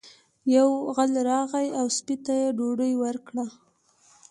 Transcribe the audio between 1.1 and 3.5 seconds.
راغی او سپي ته یې ډوډۍ ورکړه.